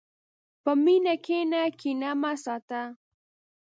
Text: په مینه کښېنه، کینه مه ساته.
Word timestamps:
په 0.63 0.71
مینه 0.83 1.15
کښېنه، 1.25 1.61
کینه 1.79 2.11
مه 2.21 2.31
ساته. 2.43 2.81